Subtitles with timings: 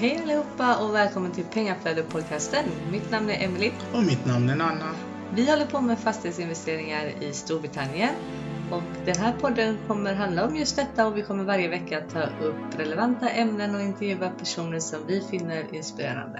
[0.00, 2.64] Hej allihopa och välkommen till Pengaflödet-podcasten.
[2.92, 3.70] Mitt namn är Emily.
[3.94, 4.94] Och mitt namn är Nanna.
[5.34, 8.14] Vi håller på med fastighetsinvesteringar i Storbritannien.
[8.70, 12.22] Och den här podden kommer handla om just detta och vi kommer varje vecka ta
[12.22, 16.38] upp relevanta ämnen och intervjua personer som vi finner inspirerande.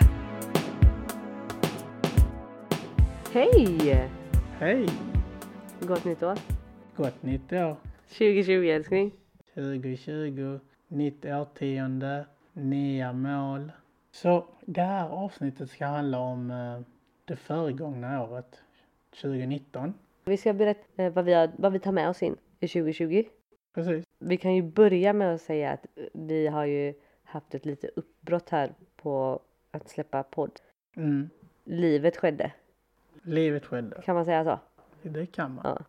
[3.33, 4.11] Hej!
[4.59, 4.89] Hej!
[5.81, 6.39] Gott nytt år.
[6.97, 7.77] Gott nytt år.
[8.09, 9.13] 2020 älskling.
[9.55, 10.59] 2020,
[10.89, 12.27] nytt årtionde,
[12.61, 13.73] nya mål.
[14.11, 16.81] Så det här avsnittet ska handla om eh,
[17.25, 18.63] det föregångna året,
[19.23, 19.95] 2019.
[20.25, 23.25] Vi ska berätta eh, vad vi, har, vad vi tar med oss in i 2020.
[23.75, 24.05] Precis.
[24.19, 28.49] Vi kan ju börja med att säga att vi har ju haft ett lite uppbrott
[28.51, 29.41] här på
[29.71, 30.61] att släppa podd.
[30.97, 31.31] Mm.
[31.65, 32.53] Livet skedde,
[33.23, 34.03] Livet skedde.
[34.05, 34.59] kan man säga så?
[35.09, 35.65] Det kan man.
[35.65, 35.85] Ja.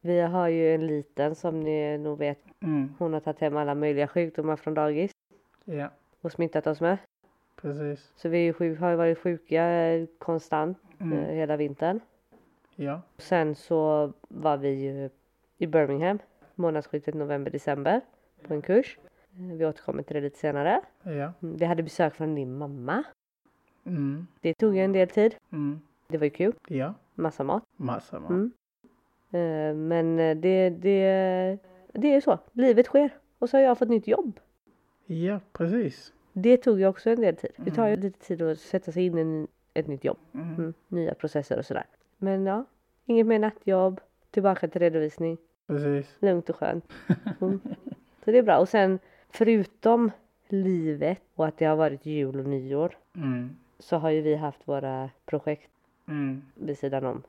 [0.00, 2.94] Vi har ju en liten som ni nog vet, Mm.
[2.98, 5.10] hon har tagit hem alla möjliga sjukdomar från dagis
[5.64, 5.88] Ja,
[6.22, 6.98] och smittat oss med.
[7.56, 8.12] precis.
[8.16, 11.24] Så vi sjuk, har ju varit sjuka eh, konstant eh, Mm.
[11.24, 12.00] hela vintern.
[12.76, 13.00] Ja.
[13.18, 15.10] Sen så var vi ju
[15.58, 16.18] i Birmingham
[16.54, 18.00] månadsskiftet november-december
[18.42, 18.98] på en kurs.
[19.36, 20.80] Eh, Vi återkommer till det lite senare.
[21.02, 21.32] Ja.
[21.42, 23.04] Mm, Vi hade besök från din mamma.
[23.84, 24.26] Mm.
[24.40, 25.34] Det tog ju en del tid.
[25.52, 25.80] Mm.
[26.08, 26.54] Det var ju kul.
[26.68, 26.94] Ja.
[27.14, 27.62] Massa mat.
[27.76, 28.30] Massa mat.
[28.30, 28.52] Mm.
[29.88, 31.58] Men det, det,
[31.92, 32.38] det är så.
[32.52, 33.10] Livet sker.
[33.38, 34.40] Och så har jag fått nytt jobb.
[35.06, 36.12] Ja, precis.
[36.32, 37.50] Det tog ju också en del tid.
[37.56, 40.18] Det tar ju lite tid att sätta sig in i ett nytt jobb.
[40.34, 40.54] Mm.
[40.54, 40.74] Mm.
[40.88, 41.86] Nya processer och sådär.
[42.18, 42.64] Men ja,
[43.06, 44.00] inget mer nattjobb.
[44.30, 45.38] Tillbaka till redovisning.
[45.66, 46.16] Precis.
[46.20, 46.84] Lugnt och skönt.
[47.40, 47.60] Mm.
[48.24, 48.58] Så det är bra.
[48.58, 48.98] Och sen
[49.30, 50.10] förutom
[50.48, 53.56] livet och att det har varit jul och nyår Mm.
[53.78, 55.70] så har ju vi haft våra projekt
[56.08, 56.42] Mm.
[56.54, 57.22] vid sidan om.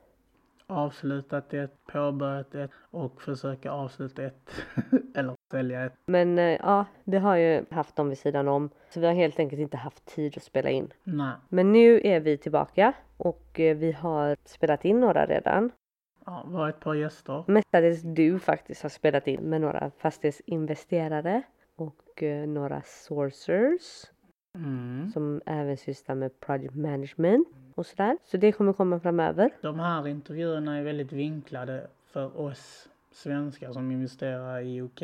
[0.66, 4.50] Avslutat ett, påbörjat ett och försöka avsluta ett.
[5.14, 5.92] Eller sälja ett.
[6.06, 8.70] Men eh, ja, vi har ju haft dem vid sidan om.
[8.90, 10.92] Så vi har helt enkelt inte haft tid att spela in.
[11.04, 11.32] Nej.
[11.48, 15.70] Men nu är vi tillbaka och eh, vi har spelat in några redan.
[16.26, 17.44] Ja, var ett par gäster.
[17.46, 21.42] Mestadels du faktiskt har spelat in med några fastighetsinvesterare
[21.76, 24.10] och eh, några sourcers
[24.58, 25.10] Mm.
[25.12, 28.18] som även sysslar med project management och sådär.
[28.24, 29.50] Så det kommer komma framöver.
[29.62, 35.02] De här intervjuerna är väldigt vinklade för oss svenskar som investerar i UK.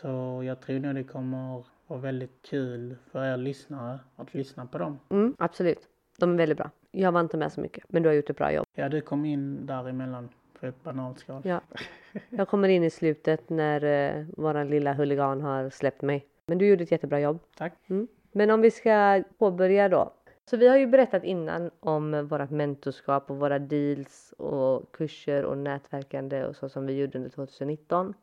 [0.00, 4.78] Så jag tror nog det kommer vara väldigt kul för er lyssnare att lyssna på
[4.78, 4.98] dem.
[5.08, 5.88] Mm, absolut.
[6.18, 6.70] De är väldigt bra.
[6.90, 8.66] Jag var inte med så mycket, men du har gjort ett bra jobb.
[8.74, 11.42] Ja, du kom in däremellan för ett bananskal.
[11.44, 11.60] Ja.
[12.30, 16.26] Jag kommer in i slutet när eh, våran lilla huligan har släppt mig.
[16.46, 17.38] Men du gjorde ett jättebra jobb.
[17.56, 17.72] Tack.
[17.86, 18.08] Mm.
[18.32, 20.12] Men om vi ska påbörja då.
[20.50, 25.58] Så vi har ju berättat innan om vårat mentorskap och våra deals och kurser och
[25.58, 28.14] nätverkande och så som vi gjorde under 2019.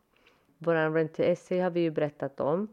[0.66, 2.68] Vår Rent to Essay har vi ju berättat om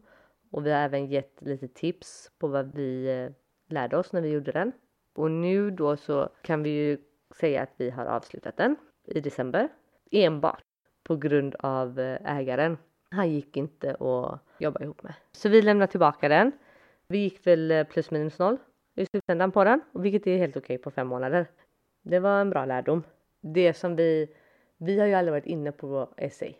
[0.51, 3.31] och vi har även gett lite tips på vad vi eh,
[3.73, 4.71] lärde oss när vi gjorde den.
[5.15, 6.97] Och nu då så kan vi ju
[7.35, 8.75] säga att vi har avslutat den
[9.05, 9.69] i december
[10.11, 10.61] enbart
[11.03, 12.77] på grund av eh, ägaren.
[13.09, 15.13] Han gick inte att jobba ihop med.
[15.31, 16.51] Så vi lämnar tillbaka den.
[17.07, 18.57] Vi gick väl eh, plus minus noll
[18.95, 21.47] i slutändan på den, vilket är helt okej på fem månader.
[22.01, 23.03] Det var en bra lärdom.
[23.41, 24.35] Det som vi,
[24.77, 26.55] vi har ju aldrig varit inne på essay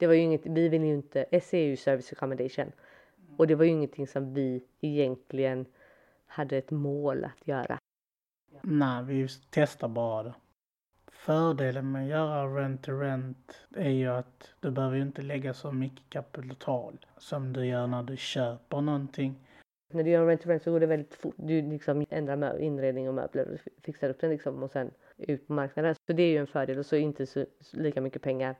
[0.00, 2.72] det var ju inget, vi vill ju inte, SA är ju service accommodation.
[3.36, 5.66] Och det var ju ingenting som vi egentligen
[6.26, 7.78] hade ett mål att göra.
[8.62, 10.34] Nej, vi testar bara det.
[11.12, 15.54] Fördelen med att göra rent to rent är ju att du behöver ju inte lägga
[15.54, 19.34] så mycket kapital som du gör när du köper någonting.
[19.92, 21.34] När du gör en rent rent så går det väldigt fort.
[21.36, 25.52] Du liksom ändrar inredning och möbler och fixar upp den liksom och sen ut på
[25.52, 25.94] marknaden.
[26.06, 28.56] Så det är ju en fördel och så inte så, så lika mycket pengar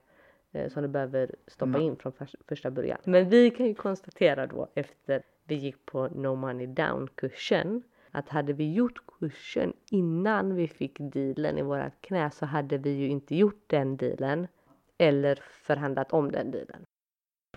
[0.69, 1.81] som du behöver stoppa Nej.
[1.81, 2.97] in från förs- första början.
[3.03, 8.29] Men vi kan ju konstatera då efter vi gick på No Money Down kursen att
[8.29, 13.07] hade vi gjort kursen innan vi fick dealen i vårat knä så hade vi ju
[13.07, 14.47] inte gjort den dealen
[14.97, 16.85] eller förhandlat om den dealen.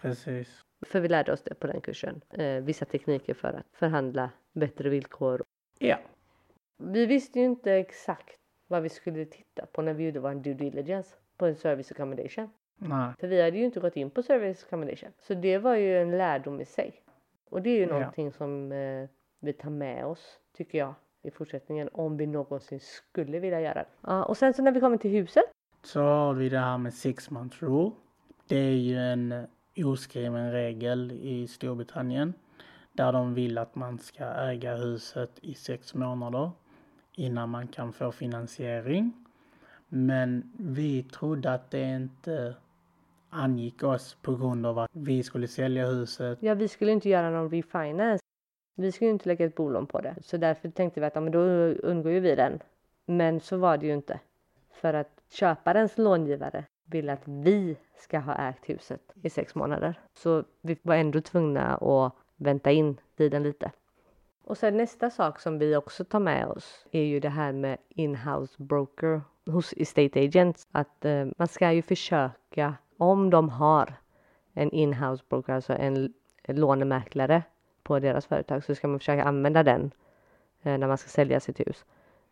[0.00, 0.64] Precis.
[0.86, 2.20] För vi lärde oss det på den kursen.
[2.30, 5.42] Eh, vissa tekniker för att förhandla bättre villkor.
[5.78, 5.98] Ja.
[6.78, 10.54] Vi visste ju inte exakt vad vi skulle titta på när vi gjorde vår due
[10.54, 12.50] diligence på en service accommodation.
[12.78, 13.12] Nej.
[13.20, 15.10] För vi hade ju inte gått in på service accommodation.
[15.18, 17.00] Så det var ju en lärdom i sig.
[17.50, 17.98] Och det är ju Ja.
[17.98, 19.08] någonting som eh,
[19.40, 21.88] vi tar med oss, tycker jag, i fortsättningen.
[21.92, 23.86] Om vi någonsin skulle vilja göra det.
[24.00, 25.44] Ja, och sen så när vi kommer till huset.
[25.82, 27.90] Så har vi det här med six month rule.
[28.48, 32.34] Det är ju en eh, oskriven regel i Storbritannien
[32.92, 36.50] där de vill att man ska äga huset i sex månader
[37.12, 39.12] innan man kan få finansiering.
[39.88, 42.54] Men vi trodde att det inte
[43.34, 46.38] angick oss på grund av att vi skulle sälja huset.
[46.40, 48.24] Ja, vi skulle inte göra någon refinance.
[48.74, 51.32] Vi skulle inte lägga ett bolån på det, så därför tänkte vi att ja, men
[51.32, 51.40] då
[51.88, 52.58] undgår ju vi den.
[53.06, 54.20] Men så var det ju inte.
[54.72, 60.00] För att köparens långivare vill att vi ska ha ägt huset i sex månader.
[60.14, 63.70] Så vi var ändå tvungna att vänta in tiden lite.
[64.44, 67.78] Och sen nästa sak som vi också tar med oss är ju det här med
[67.88, 70.66] inhouse broker hos estate agents.
[70.72, 73.94] Att eh, man ska ju försöka, om de har
[74.52, 76.12] en inhouse broker, alltså en,
[76.48, 77.42] lånemäklare
[77.82, 79.90] på deras företag, så ska man försöka använda den
[80.62, 81.84] eh, när man ska sälja sitt hus.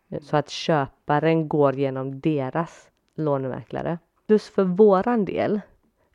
[0.09, 3.99] Eh, så att köparen går genom deras lånemäklare.
[4.27, 5.61] Plus för våran del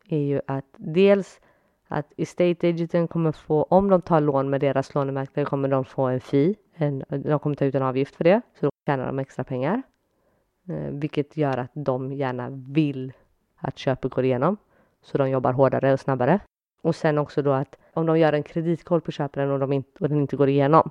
[0.09, 1.41] är ju att dels
[1.89, 6.03] att estate agenten kommer få, om de tar lån med deras lånemäklare kommer de få
[6.03, 9.19] en fee, en, de kommer ta ut en avgift för det, så då tjänar de
[9.19, 9.83] extra pengar.
[10.69, 13.13] Eh, vilket gör att de gärna vill
[13.59, 14.57] att köpet går igenom,
[15.03, 16.41] så de jobbar hårdare och snabbare.
[16.83, 19.91] Och sen också då att om de gör en kreditkoll på köparen och, de inte,
[20.05, 20.91] och den inte går igenom,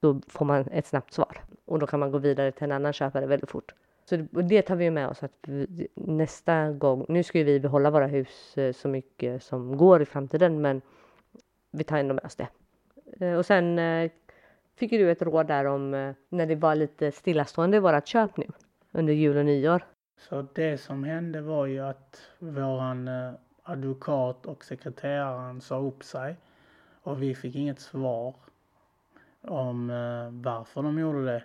[0.00, 2.92] då får man ett snabbt svar och då kan man gå vidare till en annan
[2.92, 3.74] köpare väldigt fort.
[4.04, 8.06] Så det tar vi med oss att vi, nästa gång, nu ska vi behålla våra
[8.06, 10.82] hus eh, så mycket som går i framtiden men
[11.70, 12.48] vi tar ändå med oss det.
[13.20, 14.10] Eh, och sen eh,
[14.74, 18.46] fick du ett råd där om när det var lite stillastående i vårat köp nu
[18.92, 19.84] under jul och nyår.
[20.28, 23.32] Så det som hände var ju att våran eh,
[23.62, 26.36] advokat och sekreteraren sa upp sig
[27.02, 28.34] och vi fick inget svar
[29.40, 31.42] om eh, varför de gjorde det.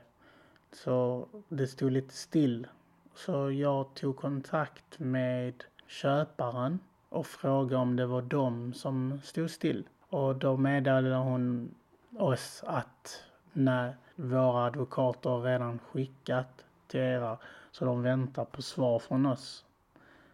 [0.71, 2.67] Så det stod lite still.
[3.15, 9.87] Så jag tog kontakt med köparen och frågade om det var de som stod still.
[10.09, 11.75] Och då meddelade hon
[12.17, 13.23] oss att
[13.53, 17.37] när våra advokater redan skickat till era
[17.77, 19.65] så de väntar på svar från oss.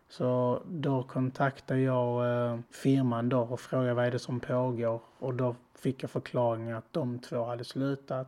[0.09, 5.33] Så då kontaktade jag eh, firman då och frågade vad är det som pågår och
[5.33, 8.27] då fick jag förklaringen att de två hade slutat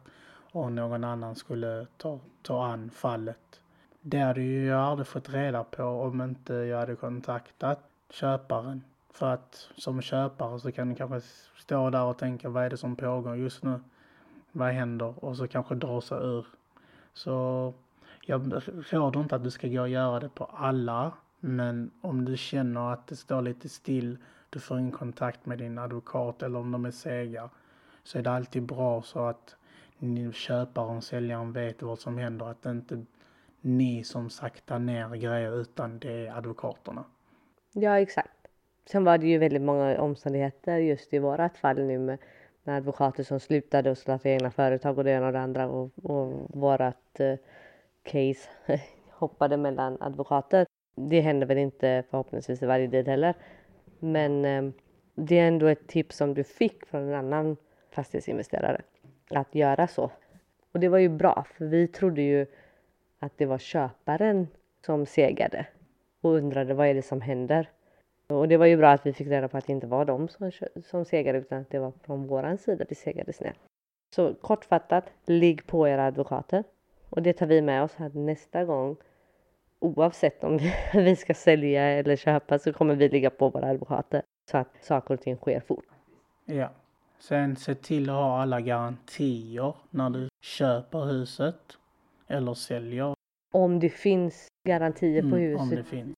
[0.52, 3.62] och någon annan skulle ta, ta an fallet.
[4.02, 7.80] Det hade ju jag aldrig fått reda på om inte jag hade kontaktat
[8.10, 8.84] köparen.
[9.10, 12.78] För att som köpare så kan du kanske stå där och tänka vad är det
[12.78, 13.80] som pågår just nu?
[14.52, 15.24] Vad händer?
[15.26, 16.46] Och så kanske dra sig ur.
[17.14, 17.74] Så
[18.26, 21.14] jag råder inte att du ska gå och göra det på alla.
[21.40, 24.18] Men om du känner att det står lite still,
[24.50, 27.50] du får in kontakt med din advokat eller om de är sega.
[28.04, 29.56] Så är det alltid bra så att
[30.34, 32.46] köparen och säljaren vet vad som händer.
[32.46, 33.06] Att det inte
[33.62, 37.04] ni som saktar ner grejer utan det är advokaterna.
[37.74, 38.48] Ja exakt.
[38.86, 42.18] Sen var det ju väldigt många omständigheter just i vårat fall nu med,
[42.64, 45.92] med advokater som slutade och startade egna företag och det ena och det andra och,
[46.04, 47.36] och vårat eh,
[48.06, 48.50] case
[49.10, 50.66] hoppade mellan advokater.
[50.96, 53.36] Det händer väl inte förhoppningsvis i varje del heller.
[54.00, 54.74] Men ehm,
[55.16, 57.58] det är ändå ett tips som du fick från en annan
[57.90, 58.82] fastighetsinvesterare
[59.30, 60.12] att göra så.
[60.72, 62.46] Och det var ju bra, för vi trodde ju
[63.20, 64.48] att det var köparen
[64.86, 65.66] som segade
[66.22, 67.70] och undrade vad är det som händer.
[68.28, 70.28] Och det var ju bra att vi fick reda på att det inte var de
[70.28, 70.52] som,
[70.86, 73.54] som segade utan att det var från våran sida det segades ner.
[74.16, 76.64] Så kortfattat, ligg på era advokater.
[77.10, 78.98] Och det tar vi med oss här nästa gång.
[79.80, 80.60] Oavsett om
[80.94, 84.22] vi ska sälja eller köpa så kommer vi ligga på våra advokater
[84.52, 85.86] så att saker och ting sker fort.
[86.46, 86.70] Ja.
[87.20, 91.78] Sen se till att ha alla garantier när du köper huset
[92.28, 93.14] eller säljer.
[93.54, 95.62] Om det finns garantier på mm, huset.
[95.62, 96.16] Om det finns.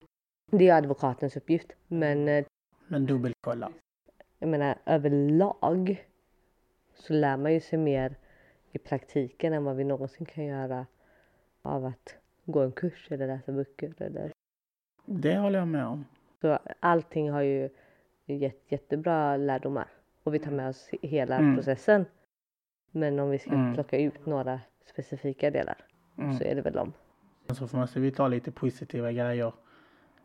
[0.51, 1.71] Det är advokatens uppgift.
[1.87, 2.45] Men, eh,
[2.87, 3.71] men dubbelkolla.
[4.39, 6.05] Jag menar överlag
[6.95, 8.15] så lär man ju sig mer
[8.77, 10.85] i praktiken än vad vi någonsin kan göra
[11.61, 12.15] av att
[12.45, 13.93] gå en kurs eller läsa böcker.
[13.97, 14.31] Eller...
[15.05, 16.05] Det håller jag med om.
[16.41, 17.69] Så allting har ju
[18.25, 19.87] gett jättebra lärdomar
[20.23, 21.55] och vi tar med oss hela mm.
[21.55, 22.05] processen.
[22.91, 23.73] Men om vi ska mm.
[23.73, 25.77] plocka ut några specifika delar
[26.17, 26.37] mm.
[26.37, 26.93] så är det väl dem.
[27.47, 29.53] Så måste vi ta lite positiva grejer.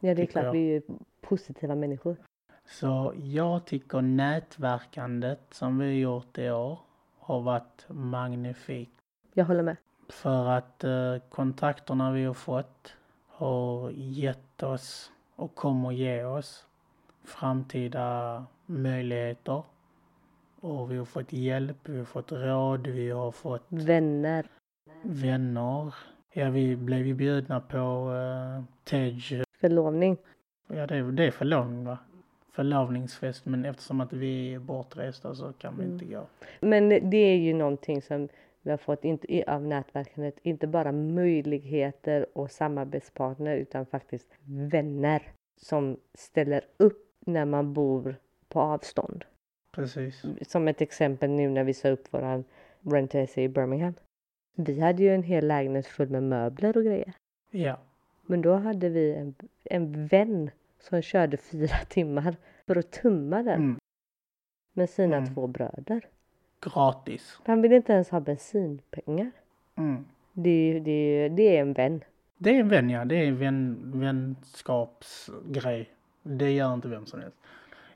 [0.00, 0.52] Ja, det är klart, jag.
[0.52, 0.82] vi är ju
[1.20, 2.16] positiva människor.
[2.64, 6.78] Så jag tycker nätverkandet som vi har gjort i år
[7.32, 8.92] har varit magnifikt.
[9.34, 9.76] Jag håller med.
[10.08, 12.94] För att eh, kontakterna vi har fått
[13.28, 16.66] har gett oss och kommer ge oss
[17.24, 19.62] framtida möjligheter
[20.60, 24.46] och vi har fått hjälp, vi har fått råd, vi har fått vänner.
[25.02, 25.94] Vänner.
[26.32, 29.44] Ja, vi blev ju bjudna på uh, Tej.
[29.60, 30.16] Förlovning.
[30.66, 31.98] Ja, det, det är förlovning va?
[32.52, 35.94] Förlovningsfest, men eftersom att vi är bortresta så kan vi mm.
[35.94, 36.26] inte gå.
[36.60, 38.28] Men det är ju någonting som
[38.62, 45.22] vi har fått inte, av nätverkandet, inte bara möjligheter och samarbetspartner utan faktiskt vänner
[45.56, 48.16] som ställer upp när man bor
[48.48, 49.24] på avstånd.
[49.72, 50.22] Precis.
[50.48, 52.44] Som ett exempel nu när vi sa upp våran
[52.80, 53.94] rent i Birmingham.
[54.54, 57.12] Vi hade ju en hel lägenhet full med möbler och grejer.
[57.50, 57.78] Ja.
[58.26, 60.50] Men då hade vi en, en vän
[60.82, 62.36] som körde fyra timmar
[62.66, 63.76] för att tumma den Mm.
[64.72, 65.34] med sina Mm.
[65.34, 66.06] två bröder.
[66.60, 67.38] Gratis.
[67.46, 69.30] Han ville inte ens ha bensinpengar.
[69.76, 70.04] Mm.
[70.32, 72.04] Det, det, det är en vän.
[72.38, 75.90] Det är en vän ja, det är en vän, vänskapsgrej.
[76.22, 77.36] Det gör inte vem som helst.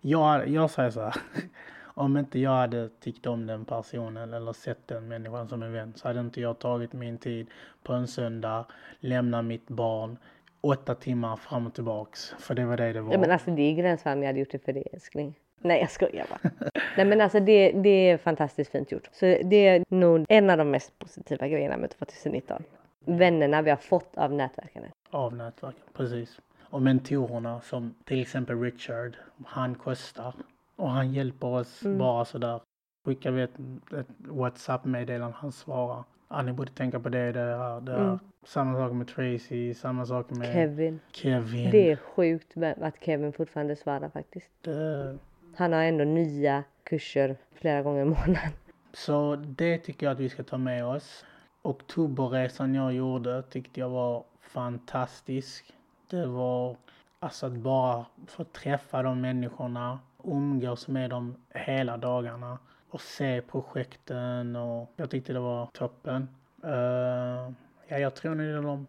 [0.00, 1.14] Jag, jag säger så här.
[1.98, 5.92] Om inte jag hade tyckt om den personen eller sett den människan som en vän
[5.96, 7.46] så hade inte jag tagit min tid
[7.82, 8.64] på en söndag,
[9.00, 10.18] lämna mitt barn
[10.66, 12.34] åtta timmar fram och tillbaks.
[12.38, 13.12] För det var det det var.
[13.12, 15.34] Ja, men alltså det är gränsfall om jag hade gjort det för det älskling.
[15.60, 16.50] Nej jag skojar bara.
[16.96, 19.08] Nej men alltså det, det är fantastiskt fint gjort.
[19.12, 22.62] Så det är nog en av de mest positiva grejerna med 2019.
[23.04, 24.92] Vännerna vi har fått av nätverkandet.
[25.10, 26.40] Av nätverken, precis.
[26.62, 30.34] Och mentorerna som till exempel Richard, han kostar.
[30.76, 31.98] Och han hjälper oss Mm.
[31.98, 32.60] bara sådär.
[33.06, 33.54] Skickar vi ett,
[33.98, 36.04] ett WhatsApp-meddelande, han svarar.
[36.28, 37.98] Ja, ni borde tänka på det, det här, det här.
[38.04, 38.18] Mm.
[38.44, 41.00] Samma sak med Tracy, samma sak med Kevin.
[41.12, 41.70] Kevin.
[41.70, 44.50] Det är sjukt att Kevin fortfarande svarar faktiskt.
[44.62, 45.18] Det-
[45.56, 48.52] Han har ändå nya kurser flera gånger i månaden.
[48.92, 51.24] Så det tycker jag att vi ska ta med oss.
[51.62, 55.74] Oktoberresan jag gjorde tyckte jag var fantastisk.
[56.10, 56.76] Det var
[57.20, 62.58] alltså att bara få träffa de människorna, umgås med dem hela dagarna
[62.96, 66.28] och se projekten och jag tyckte det var toppen.
[66.64, 67.52] Uh,
[67.88, 68.86] ja, jag tror nog det är de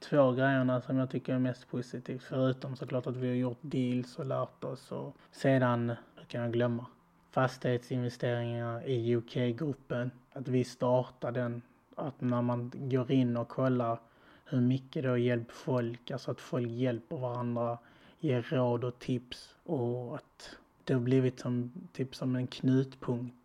[0.00, 2.22] två grejerna som jag tycker är mest positivt.
[2.22, 6.52] Förutom såklart att vi har gjort deals och lärt oss och sedan, hur kan jag
[6.52, 6.86] glömma?
[7.30, 10.10] Fastighetsinvesteringar i UK-gruppen.
[10.32, 11.62] Att vi startar den.
[11.96, 13.98] Att när man går in och kollar
[14.44, 16.10] hur mycket det har hjälpt folk.
[16.10, 17.78] Alltså att folk hjälper varandra.
[18.20, 19.54] Ger råd och tips.
[19.64, 23.39] Och att det har blivit som, typ som en knutpunkt.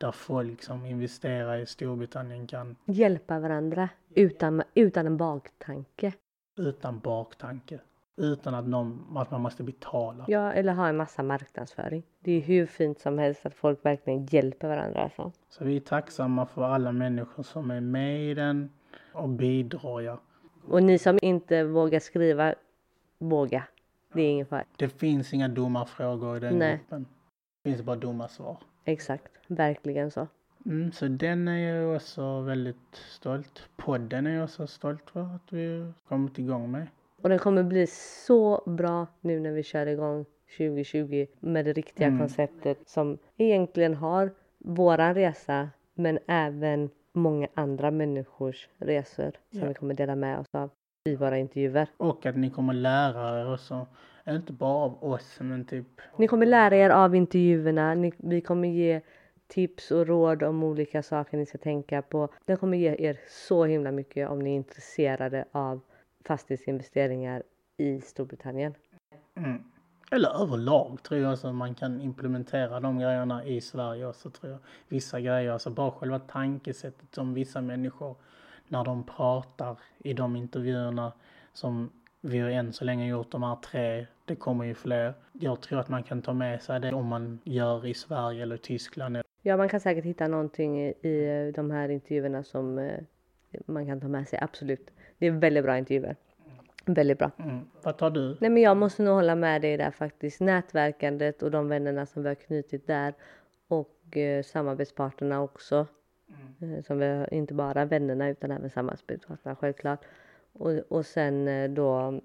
[0.00, 6.12] Där folk som investerar i Storbritannien kan Hjälpa varandra utan, utan en baktanke.
[6.56, 7.80] utan baktanke.
[8.16, 10.24] Utan att, någon, att man måste betala.
[10.28, 12.02] Ja, eller ha en massa marknadsföring.
[12.20, 15.00] Det är hur fint som helst att folk verkligen hjälper varandra.
[15.00, 15.32] Alltså.
[15.48, 18.70] Så vi är tacksamma för alla människor som är med i den
[19.12, 20.00] och bidrar.
[20.00, 20.20] Ja.
[20.68, 22.54] Och ni som inte vågar skriva,
[23.18, 23.64] våga.
[24.12, 24.64] Det är ingen fara.
[24.76, 26.76] Det finns inga dumma frågor i den Nej.
[26.76, 27.06] gruppen.
[27.62, 28.58] Det finns bara dumma svar.
[28.84, 30.26] Exakt, verkligen så.
[30.66, 33.68] Mm, så den är jag också väldigt stolt.
[33.76, 36.86] Podden är jag också stolt för att vi kommit igång med.
[37.22, 37.86] Och den kommer bli
[38.26, 40.24] så bra nu när vi kör igång
[40.58, 42.18] 2020 med det riktiga Mm.
[42.18, 49.66] konceptet som egentligen har våran resa men även många andra människors resor som Ja.
[49.68, 50.70] vi kommer dela med oss av
[51.04, 51.88] i våra intervjuer.
[51.96, 53.86] Och att ni kommer lära er också.
[54.30, 57.94] Inte bara av oss men typ Ni kommer lära er av intervjuerna.
[57.94, 59.00] Ni, vi kommer ge
[59.48, 62.28] tips och råd om olika saker ni ska tänka på.
[62.44, 65.80] Den kommer ge er så himla mycket om ni är intresserade av
[66.24, 67.42] fastighetsinvesteringar
[67.76, 68.74] i Storbritannien.
[69.34, 69.64] Mm.
[70.10, 74.60] Eller överlag tror jag så man kan implementera de grejerna i Sverige också tror jag.
[74.88, 78.16] Vissa grejer, alltså bara själva tankesättet som vissa människor
[78.68, 81.12] när de pratar i de intervjuerna
[81.52, 85.14] som vi har än så länge gjort de här tre, det kommer ju fler.
[85.32, 88.56] Jag tror att man kan ta med sig det om man gör i Sverige eller
[88.56, 89.18] Tyskland.
[89.42, 93.00] Ja, man kan säkert hitta någonting i, i de här intervjuerna som eh,
[93.66, 94.90] man kan ta med sig, absolut.
[95.18, 96.16] Det är väldigt bra intervjuer.
[96.84, 97.30] Väldigt bra.
[97.38, 97.60] Mm.
[97.82, 98.36] Vad tar du?
[98.40, 100.40] Nej men jag måste nog hålla med dig där faktiskt.
[100.40, 103.14] Nätverkandet och de vännerna som vi har knutit där
[103.68, 105.86] och eh, samarbetspartnerna också.
[106.60, 110.04] Eh, som vi har, inte bara vännerna utan även samarbetspartnerna självklart.
[110.52, 112.20] Och, och sen eh, då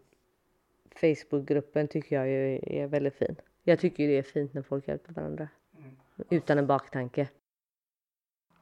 [0.95, 2.29] Facebookgruppen tycker jag
[2.63, 3.35] är väldigt fin.
[3.63, 5.47] Jag tycker det är fint när folk hjälper varandra.
[6.29, 7.27] Utan en baktanke.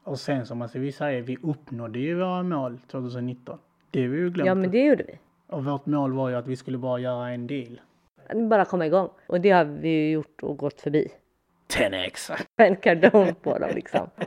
[0.04, 3.60] Och sen som alltså, vi säger, vi uppnådde ju våra mål 2019.
[3.92, 4.48] Det har vi ju glömt.
[4.48, 5.20] Ja men det gjorde vi.
[5.48, 7.82] Och vårt mål var ju att vi skulle bara göra en deal.
[8.50, 9.10] Bara komma igång.
[9.28, 11.12] Och det har vi ju gjort och gått förbi.
[11.68, 12.46] 10x!
[12.56, 14.10] En kardon på dem liksom.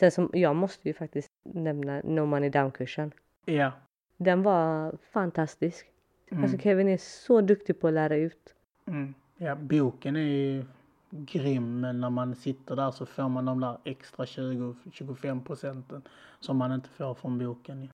[0.00, 3.12] Sen som, jag måste ju faktiskt nämna No Money Down-kursen.
[3.44, 3.72] Ja.
[4.18, 5.86] Den var fantastisk.
[6.30, 6.42] Mm.
[6.44, 8.54] Alltså Kevin är så duktig på att lära ut.
[8.86, 9.14] Mm.
[9.36, 10.64] Ja, boken är ju
[11.10, 16.02] grym men när man sitter där så får man de där extra 20-25 procenten
[16.40, 17.88] som man inte får från boken.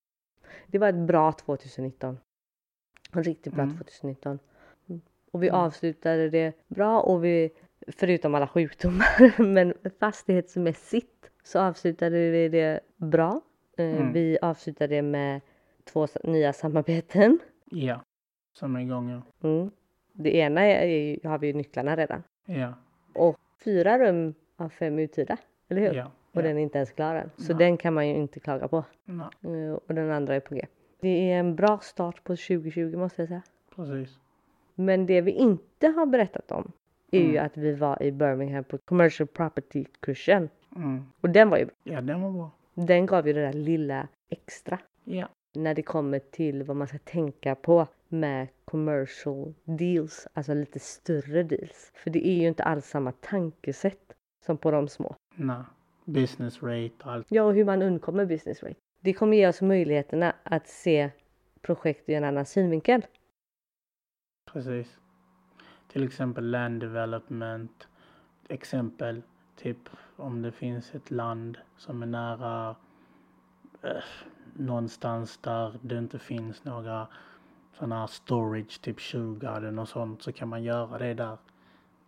[0.66, 2.18] Det var ett bra 2019.
[3.12, 3.76] En riktigt bra Mm.
[3.76, 4.38] 2019.
[4.88, 5.00] Mm.
[5.30, 5.60] Och vi Mm.
[5.60, 7.50] avslutade det bra och vi,
[7.88, 13.40] förutom alla sjukdomar, men fastighetsmässigt så avslutade vi det bra.
[13.76, 14.12] Eh, Mm.
[14.12, 15.40] Vi avslutade det med
[15.84, 17.38] två nya samarbeten.
[17.70, 18.00] Ja.
[18.52, 19.48] Som är igång ja.
[19.48, 19.70] Mm.
[20.12, 22.22] Det ena är, ju- har vi ju nycklarna redan.
[22.46, 22.74] Ja.
[23.14, 25.36] Och fyra rum av fem uthyrda,
[25.68, 25.92] eller hur?
[25.94, 26.04] Ja.
[26.32, 26.42] Och ja.
[26.42, 27.30] den är inte ens klar än.
[27.36, 27.58] Så Nej.
[27.58, 28.84] den kan man ju inte klaga på.
[29.04, 30.66] Nej, Eh, Och den andra är på G.
[31.00, 33.42] Det är en bra start på 2020 måste jag säga.
[33.74, 34.18] precis.
[34.74, 36.72] Men det vi inte har berättat om
[37.10, 37.46] är ju Mm.
[37.46, 40.48] att vi var i Birmingham på Commercial Property-kursen.
[40.76, 41.02] Mm.
[41.20, 41.74] Och den var ju bra.
[41.82, 42.50] Ja, den var bra.
[42.74, 45.28] Den gav ju det där lilla extra Ja.
[45.54, 51.42] När det kommer till vad man ska tänka på med commercial deals, alltså lite större
[51.42, 51.92] deals.
[51.94, 54.12] För det är ju inte alls samma tankesätt
[54.46, 55.16] som på de små.
[55.34, 55.62] Nej.
[56.04, 57.26] Business rate och allt.
[57.30, 58.74] Ja, och hur man undkommer business rate.
[59.00, 61.10] Det kommer ge oss möjligheterna att se
[61.60, 63.06] projekt i en annan synvinkel.
[64.52, 64.98] Precis.
[65.88, 67.88] Till exempel land development.
[68.48, 69.22] Exempel,
[69.56, 69.78] typ
[70.16, 72.76] om det finns ett land som är nära
[73.82, 74.02] eh,
[74.54, 77.06] någonstans där det inte finns några
[77.78, 81.36] sådana här storage, typ Sugarden och sånt, så kan man göra det där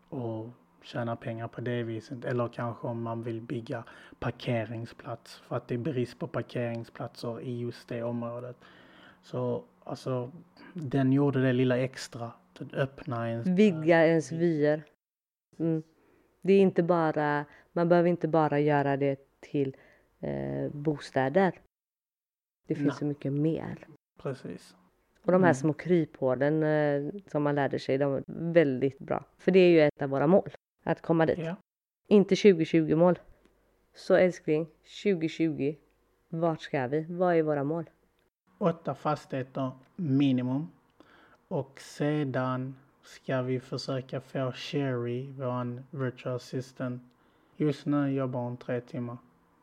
[0.09, 0.49] och
[0.83, 2.25] tjäna pengar på det viset.
[2.25, 3.85] Eller kanske om man vill bygga
[4.19, 8.57] parkeringsplats för att det är brist på parkeringsplatser i just det området.
[9.23, 10.33] Så alltså,
[10.75, 12.33] den gjorde det lilla extra.
[12.59, 13.47] Den öppnade ens...
[13.47, 14.83] Vidga ens vyer.
[15.59, 15.83] Mm.
[16.43, 19.77] Det är inte bara, man behöver inte bara göra det till
[20.21, 21.53] eh, bostäder.
[22.67, 22.97] Det finns Nej.
[22.99, 23.87] så mycket mer.
[24.19, 24.77] Precis.
[25.23, 25.55] Och de här Mm.
[25.55, 29.25] små kryphålen eh, som man lärde sig, de är väldigt bra.
[29.39, 30.51] För det är ju ett av våra mål,
[30.85, 31.39] att komma dit.
[31.39, 31.57] Ja.
[32.09, 33.19] Inte 2020-mål.
[33.95, 34.67] Så älskling,
[35.03, 35.75] 2020,
[36.29, 37.07] vart ska vi?
[37.09, 37.91] Vad är våra mål?
[38.59, 40.69] Åtta fastigheter minimum.
[41.49, 47.03] Och sedan ska vi försöka få Sherry, vår virtual assistant.
[47.57, 49.17] Just nu jobbar hon tre timmar.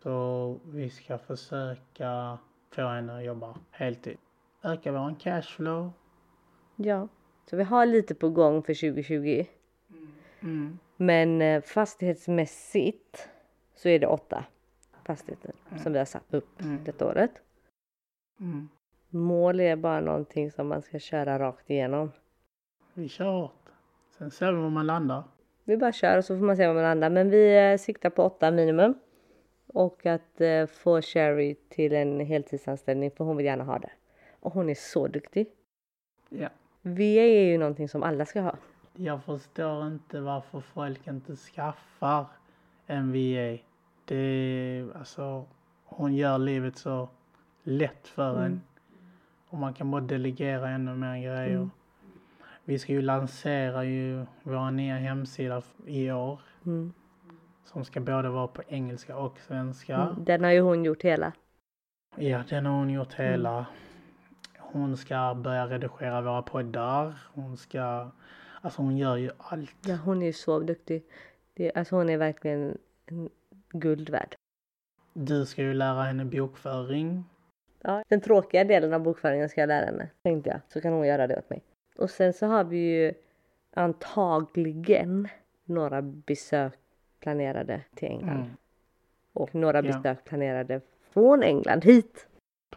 [0.03, 2.37] Så vi ska försöka
[2.75, 4.17] få henne att jobba heltid.
[4.63, 5.91] Öka vår cashflow.
[6.75, 7.07] Ja,
[7.49, 9.45] så vi har lite på gång för 2020.
[10.41, 10.79] Mm.
[10.97, 13.29] Men eh, fastighetsmässigt
[13.75, 14.45] så är det åtta
[15.05, 15.51] fastigheter
[15.83, 16.83] som vi har satt upp Mm.
[16.83, 17.31] detta året.
[18.39, 18.69] Mm.
[19.09, 22.11] Mål är bara någonting som man ska köra rakt igenom.
[22.93, 23.69] Vi kör hårt.
[24.17, 25.23] Sen ser vi var man landar.
[25.63, 27.09] Vi bara kör och så får man se vad man landar.
[27.09, 28.93] Men vi eh, siktar på åtta minimum.
[29.73, 33.91] Och att eh, få Sherry till en heltidsanställning för hon vill gärna ha det.
[34.39, 35.47] Och hon är så duktig.
[36.29, 36.49] Ja.
[36.81, 38.55] VA är ju någonting som alla ska ha.
[38.93, 42.25] Jag förstår inte varför folk inte skaffar
[42.87, 43.57] en VA.
[44.05, 45.45] Det är, alltså,
[45.85, 47.09] hon gör livet så
[47.63, 48.43] lätt för Mm.
[48.45, 48.61] en.
[49.49, 51.55] Och man kan bara delegera ännu mer grejer.
[51.55, 51.71] Mm.
[52.63, 56.39] Vi ska ju lansera ju vår nya hemsida i år.
[56.65, 56.93] Mm.
[57.65, 59.95] Som ska både vara på engelska och svenska.
[59.95, 60.23] Mm.
[60.23, 61.33] Den har ju hon gjort hela.
[62.15, 63.31] Ja, den har hon gjort Mm.
[63.31, 63.65] hela.
[64.57, 67.17] Hon ska börja redigera våra poddar.
[67.33, 68.11] Hon ska,
[68.61, 69.75] alltså hon gör ju allt.
[69.85, 71.03] Ja, hon är ju så duktig.
[71.53, 73.29] Det, alltså hon är verkligen en
[73.69, 74.35] guld värd.
[75.13, 77.23] Du ska ju lära henne bokföring.
[77.81, 80.59] Ja, den tråkiga delen av bokföringen ska jag lära henne, tänkte jag.
[80.69, 81.61] Så kan hon göra det åt mig.
[81.97, 83.13] Och sen så har vi ju
[83.73, 85.27] antagligen
[85.65, 86.79] några besök
[87.23, 88.37] planerade till England.
[88.39, 88.49] Mm,
[89.33, 89.81] Och några Ja.
[89.81, 90.81] besök planerade
[91.13, 92.27] från England hit.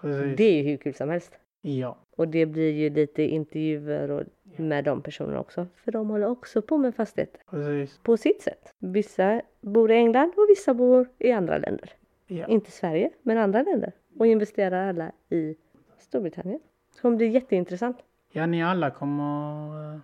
[0.01, 0.37] precis.
[0.37, 1.39] Det är ju hur kul som helst.
[1.61, 4.23] Ja, Och det blir ju lite intervjuer och
[4.57, 5.67] med de personerna också.
[5.77, 7.41] För de håller också på med fastigheter.
[7.51, 7.99] precis.
[8.03, 8.73] På sitt sätt.
[8.79, 11.91] Vissa bor i England och vissa bor i andra länder.
[12.27, 12.47] Ja.
[12.47, 13.93] Inte Sverige, men andra länder.
[14.19, 15.57] Och investerar alla i
[15.99, 16.61] Storbritannien.
[16.91, 17.97] Så det kommer bli jätteintressant.
[18.33, 19.95] ja, ni alla kommer...
[19.95, 20.01] eh,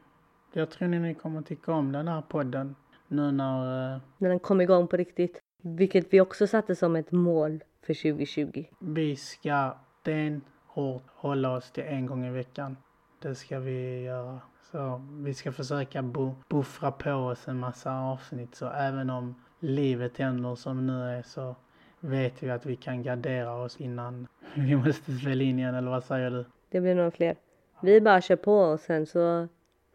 [0.53, 2.75] Jag tror ni kommer tycka om den här podden.
[3.13, 5.41] Nu när eh, När den kom igång på riktigt.
[5.63, 8.65] Vilket vi också satte som ett mål för 2020.
[8.81, 12.77] vi ska stenhårt hålla oss till en gång i veckan.
[13.23, 14.41] Det ska vi göra.
[14.73, 18.55] Så vi ska försöka bo, buffra på oss en massa avsnitt.
[18.55, 21.57] Så även om livet händer som nu är så
[22.01, 25.75] vet vi att vi kan gardera oss innan vi måste spela in igen.
[25.75, 26.45] Eller vad säger du?
[26.71, 27.37] Det blir nog fler.
[27.83, 29.49] Vi bara kör på och sen så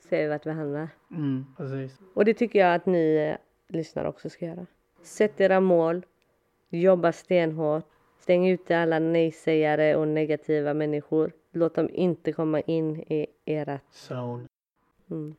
[0.09, 0.89] ser vi vart vi hamnar.
[1.11, 1.99] Mm, precis.
[2.13, 3.37] Och det tycker jag att ni eh,
[3.75, 4.65] lyssnare också ska göra.
[5.01, 6.05] Sätt era mål.
[6.69, 7.85] Jobba stenhårt.
[8.19, 11.31] Stäng ute alla nej-sägare och negativa människor.
[11.51, 13.81] Låt dem inte komma in i ert...
[14.09, 14.47] Zone.
[15.11, 15.35] Mm.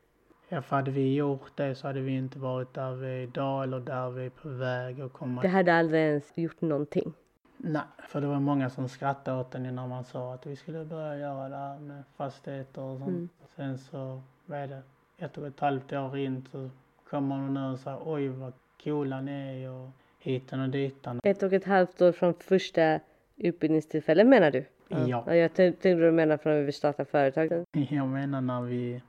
[0.49, 3.63] Ja, för hade vi gjort det så hade vi inte varit där vi är idag
[3.63, 5.43] eller där vi är på väg att komma.
[5.43, 7.13] Det hade aldrig ens gjort någonting.
[7.57, 10.85] Nej, för det var många som skrattade åt den innan man sa att vi skulle
[10.85, 13.09] börja göra det här med fastigheter och sånt.
[13.09, 13.29] Mm.
[13.57, 14.83] Sen så, vad är det,
[15.19, 16.71] ett och ett halvt år in så
[17.11, 18.53] kommer de nu och säger oj vad
[18.85, 21.21] coola ni är och hiten och ditan.
[21.23, 23.01] Ett och ett halvt år från första
[23.37, 24.65] utbildningstillfället menar du?
[24.89, 25.35] Ja.
[25.35, 27.65] jag tänkte du menar från när vi startade företag.
[27.73, 29.03] Jag menar när vi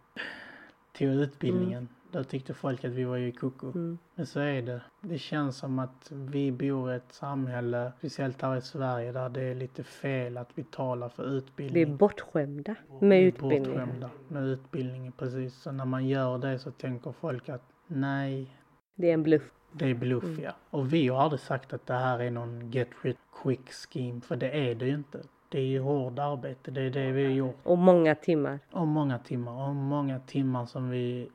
[0.97, 1.87] tog utbildningen.
[2.11, 3.67] Då tyckte folk att vi var ju koko.
[3.71, 3.97] Mm.
[4.15, 4.81] Men så är det.
[5.01, 9.41] Det känns som att vi bor i ett samhälle, speciellt här i Sverige, där det
[9.41, 11.97] är lite fel att betala för Vi är utbildning.
[11.97, 13.63] bortskämda Vi med är utbildning.
[13.63, 15.55] bortskämda med utbildningen, precis.
[15.55, 18.55] Så när man gör det så tänker folk att nej,
[18.95, 19.51] Det är en bluff.
[19.71, 20.43] det är bluff Mm.
[20.43, 20.51] ja.
[20.69, 24.35] Och vi har aldrig sagt att det här är någon get rich quick scheme, för
[24.35, 25.19] det är det ju inte.
[25.51, 27.55] Det är ju hårt arbete, det är det vi har gjort.
[27.63, 28.59] Och många timmar.
[28.71, 31.29] Och många timmar, och många timmar som vi,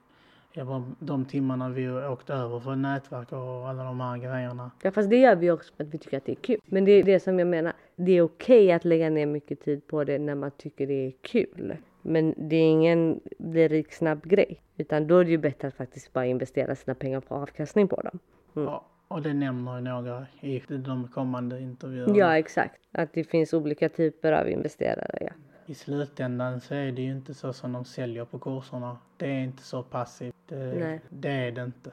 [0.54, 4.70] ja, bara de timmarna vi har åkt över för nätverk och alla de här grejerna.
[4.82, 6.60] Ja fast det gör vi också för att vi tycker att det är kul.
[6.64, 7.72] Men det är det som jag menar.
[7.96, 11.12] Det är okej att lägga ner mycket tid på det när man tycker det är
[11.22, 11.76] kul.
[12.02, 14.60] Men det är ingen bli rik snabb grej.
[14.76, 18.00] Utan då är det ju bättre att faktiskt bara investera sina pengar på avkastning på
[18.00, 18.18] dem.
[18.56, 18.68] Mm.
[18.68, 22.16] Ja, och det nämner några i de kommande intervjuerna.
[22.16, 22.80] Ja exakt.
[22.92, 25.18] Att det finns olika typer av investerare.
[25.20, 25.32] Ja.
[25.66, 28.98] I slutändan så är det ju inte så som de säljer på kurserna.
[29.16, 30.34] Det är inte så passivt.
[30.48, 31.00] Det, Nej.
[31.08, 31.92] det är det inte.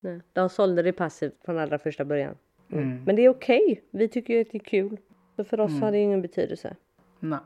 [0.00, 0.20] Nej.
[0.32, 2.34] De sålde det passivt från allra första början.
[2.72, 3.04] Mm.
[3.04, 3.84] Men det är okej.
[3.90, 4.96] Vi tycker ju att det är kul.
[5.36, 5.82] Så för oss Mm.
[5.82, 6.76] har det ingen betydelse.
[7.20, 7.38] Nej.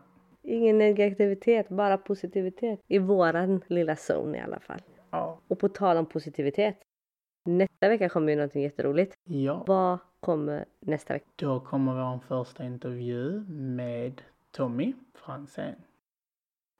[0.43, 2.81] Ingen negativitet, bara positivitet.
[2.89, 4.81] I våran lilla zone i alla fall.
[5.11, 5.39] Ja.
[5.49, 6.77] Och på tal om positivitet.
[7.45, 9.15] Nästa vecka kommer ju någonting jätteroligt.
[9.25, 9.65] ja.
[9.67, 11.27] Vad kommer nästa vecka?
[11.37, 14.23] Då kommer vår första intervju med
[14.57, 15.75] Tommy Franzén.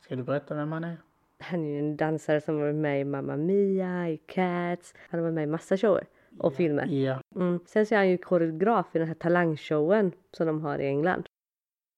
[0.03, 0.97] Ska du berätta vem han är?
[1.39, 4.95] Han är ju en dansare som varit med i Mamma Mia, i Cats.
[4.97, 6.07] Han har varit med i massa shower
[6.39, 6.87] och filmer.
[6.87, 7.21] Ja.
[7.35, 7.61] Mm.
[7.67, 11.27] Sen så är han ju koreograf i den här talangshowen som de har i England.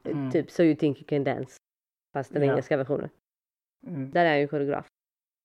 [0.04, 0.30] Mm.
[0.30, 1.56] Typ So You Think You Can Dance.
[2.14, 2.50] Fast den Ja.
[2.52, 3.08] engelska versionen.
[3.86, 4.10] Mm.
[4.10, 4.86] Där är han ju koreograf.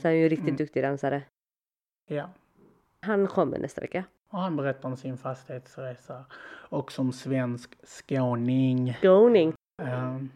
[0.02, 0.58] Så han är ju en riktigt Mm.
[0.58, 1.24] duktig dansare.
[2.10, 2.30] Ja.
[3.02, 4.04] Han kommer nästa vecka.
[4.30, 6.26] Och han berättar om sin fastighetsresa.
[6.70, 8.98] Och som svensk skåning.
[9.02, 9.54] Goning.
[9.78, 10.30] Ehm,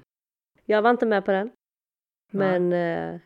[0.65, 1.51] Jag var inte med på den.
[2.31, 3.19] Men eh,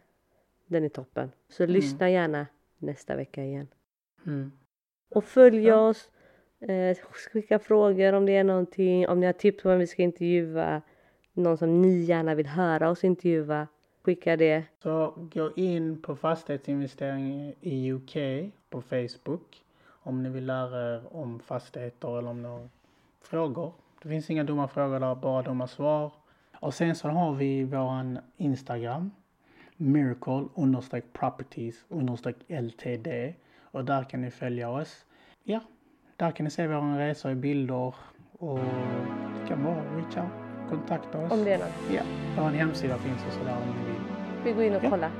[0.66, 1.32] den är toppen.
[1.50, 1.74] Så Mm.
[1.74, 2.48] lyssna gärna
[2.78, 3.68] nästa vecka igen.
[4.26, 4.52] mm.
[5.10, 5.76] Och följ Ja.
[5.90, 6.10] oss.
[6.60, 9.08] Eh, skicka frågor om det är någonting.
[9.08, 10.82] Om ni har tips på vem vi ska intervjua.
[11.34, 13.68] Någon som ni gärna vill höra oss intervjua.
[14.04, 14.64] Skicka det.
[14.84, 18.16] Så gå in på fastighetsinvestering i UK
[18.70, 19.64] på Facebook
[20.04, 22.70] om ni vill lära er om fastigheter eller om några
[23.22, 23.74] frågor.
[24.04, 26.12] Det finns inga dumma frågor där, bara dumma svar.
[26.60, 29.12] Och sen så har vi våran Instagram,
[29.78, 35.06] miracle understreck properties understreck ltd och där kan ni följa oss.
[35.44, 35.60] Ja,
[36.16, 37.94] där kan ni se våra resor i bilder
[38.40, 41.32] och det kan bara reach out, kontakta oss.
[41.32, 41.92] Om det är något.
[41.96, 42.02] Ja,
[42.38, 44.02] vår hemsida finns och sådär om ni vill.
[44.44, 44.90] Vi går in och Ja.
[44.90, 45.12] kollar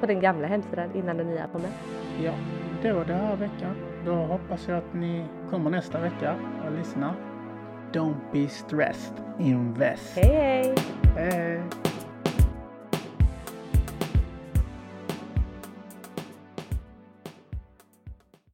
[0.00, 1.70] på den gamla hemsidan innan den nya kommer.
[2.22, 2.34] Ja,
[2.82, 3.74] det var det här veckan.
[4.04, 7.27] Då hoppas jag att ni kommer nästa vecka och lyssnar.
[7.92, 10.14] Don't be stressed, invest.
[10.14, 10.74] Hej hej!
[11.16, 11.87] Hej!